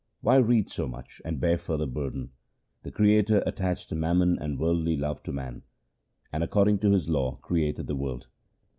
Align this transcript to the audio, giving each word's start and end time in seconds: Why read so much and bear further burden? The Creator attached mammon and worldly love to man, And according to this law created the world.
Why 0.21 0.37
read 0.37 0.71
so 0.71 0.87
much 0.87 1.21
and 1.23 1.39
bear 1.39 1.59
further 1.59 1.85
burden? 1.85 2.31
The 2.81 2.89
Creator 2.91 3.43
attached 3.45 3.93
mammon 3.93 4.35
and 4.41 4.57
worldly 4.57 4.97
love 4.97 5.21
to 5.25 5.31
man, 5.31 5.61
And 6.33 6.43
according 6.43 6.79
to 6.79 6.89
this 6.89 7.07
law 7.07 7.35
created 7.35 7.85
the 7.85 7.95
world. 7.95 8.25